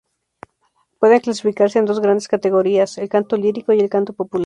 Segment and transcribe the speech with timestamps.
[0.97, 4.39] Pueden clasificarse en dos grandes categorías: el canto lírico y el canto popular.